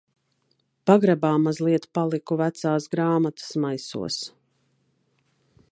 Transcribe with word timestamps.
Pagrabā 0.89 1.29
mazliet 1.47 1.85
paliku 1.97 2.37
vecās 2.41 2.89
grāmatas 2.95 3.53
maisos. 3.67 4.21